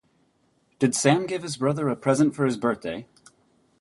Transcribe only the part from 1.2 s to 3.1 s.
give his brother a present for his birthday?